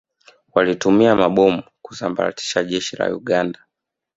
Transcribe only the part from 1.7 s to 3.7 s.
kulisambaratisha Jeshi la Uganda